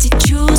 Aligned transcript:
to 0.00 0.08
choose 0.18 0.49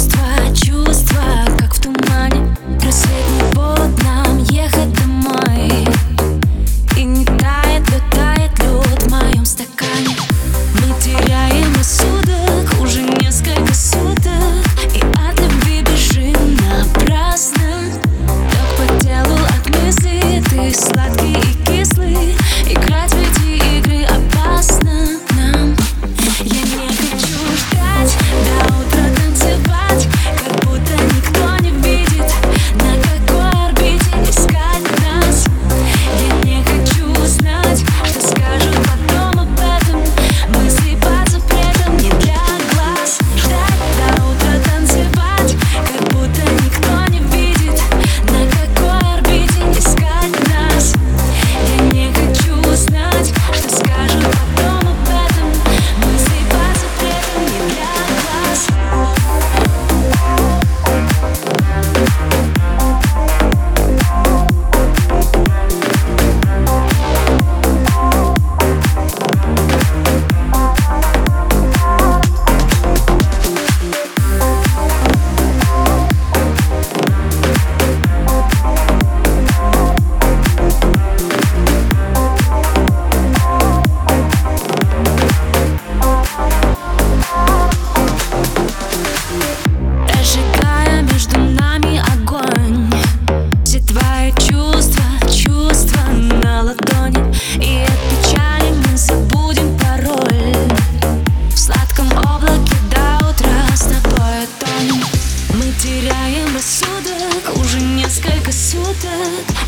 Теряем 105.81 106.53
рассудок 106.53 107.57
уже 107.57 107.79
несколько 107.79 108.51
суток. 108.51 109.01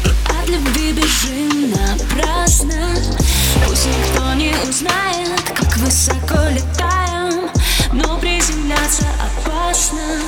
И 0.06 0.10
от 0.30 0.48
любви 0.48 0.92
бежим 0.92 1.72
напрасно. 1.72 2.96
Пусть 3.66 3.88
никто 3.88 4.32
не 4.36 4.54
узнает, 4.70 5.42
как 5.56 5.76
высоко 5.78 6.38
летаем 6.52 7.50
Но 7.94 8.20
приземляться 8.20 9.08
опасно. 9.26 10.20